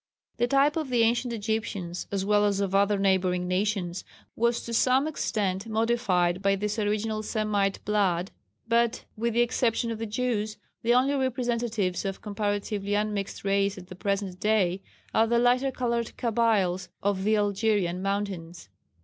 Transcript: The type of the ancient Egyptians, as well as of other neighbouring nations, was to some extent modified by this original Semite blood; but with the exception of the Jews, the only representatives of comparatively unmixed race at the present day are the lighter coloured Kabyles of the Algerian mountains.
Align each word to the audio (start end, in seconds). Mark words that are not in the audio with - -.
The 0.37 0.47
type 0.47 0.77
of 0.77 0.89
the 0.89 1.03
ancient 1.03 1.31
Egyptians, 1.31 2.07
as 2.11 2.25
well 2.25 2.43
as 2.43 2.59
of 2.59 2.73
other 2.73 2.97
neighbouring 2.97 3.47
nations, 3.47 4.03
was 4.35 4.63
to 4.65 4.73
some 4.73 5.05
extent 5.07 5.67
modified 5.67 6.41
by 6.41 6.55
this 6.55 6.79
original 6.79 7.21
Semite 7.21 7.77
blood; 7.85 8.31
but 8.67 9.05
with 9.15 9.35
the 9.35 9.41
exception 9.41 9.91
of 9.91 9.99
the 9.99 10.07
Jews, 10.07 10.57
the 10.81 10.95
only 10.95 11.13
representatives 11.13 12.03
of 12.03 12.19
comparatively 12.19 12.95
unmixed 12.95 13.43
race 13.43 13.77
at 13.77 13.89
the 13.89 13.95
present 13.95 14.39
day 14.39 14.81
are 15.13 15.27
the 15.27 15.37
lighter 15.37 15.69
coloured 15.69 16.13
Kabyles 16.17 16.89
of 17.03 17.23
the 17.23 17.37
Algerian 17.37 18.01
mountains. 18.01 18.69